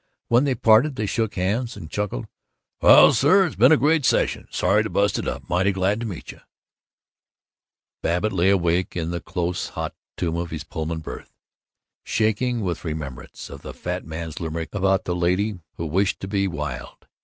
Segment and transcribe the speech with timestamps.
[0.29, 2.25] When they parted they shook hands, and chuckled,
[2.81, 4.47] "Well, sir, it's been a great session.
[4.49, 5.47] Sorry to bust it up.
[5.47, 6.39] Mighty glad to met you."
[8.01, 11.31] Babbitt lay awake in the close hot tomb of his Pullman berth,
[12.03, 16.47] shaking with remembrance of the fat man's limerick about the lady who wished to be
[16.47, 17.05] wild.